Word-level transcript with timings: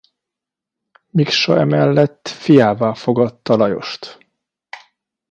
Miksa 1.09 1.59
emellett 1.59 2.27
fiává 2.29 2.93
fogadta 2.93 3.55
Lajost. 3.55 4.19